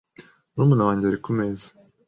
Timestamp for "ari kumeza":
1.05-1.67